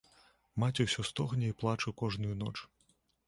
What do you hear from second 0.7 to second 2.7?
ўсё стогне і плача кожную ноч.